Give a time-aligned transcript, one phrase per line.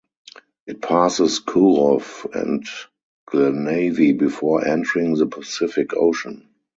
[0.65, 2.01] It passes Kurow
[2.33, 2.65] and
[3.29, 6.49] Glenavy before entering the Pacific Ocean.